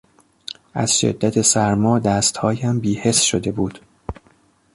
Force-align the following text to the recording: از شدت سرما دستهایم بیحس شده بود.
از 0.73 0.99
شدت 0.99 1.41
سرما 1.41 1.99
دستهایم 1.99 2.79
بیحس 2.79 3.21
شده 3.21 3.51
بود. 3.51 3.79